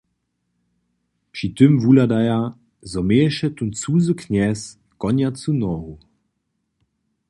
[1.31, 2.41] Při tym wuhlada,
[2.91, 4.59] zo měješe tón cuzy knjez
[5.01, 5.93] konjacu nohu.